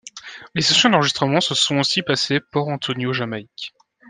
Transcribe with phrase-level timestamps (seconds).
[0.55, 3.75] Les sessions d'enregistrements se sont aussi passées Port Antonio, Jamaïque.